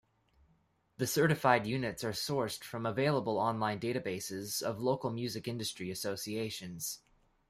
The 0.97 1.05
certified 1.05 1.67
units 1.67 2.03
are 2.03 2.11
sourced 2.11 2.63
from 2.63 2.87
available 2.87 3.37
online 3.37 3.79
databases 3.79 4.63
of 4.63 4.79
local 4.79 5.11
music 5.11 5.47
industry 5.47 5.91
associations. 5.91 7.01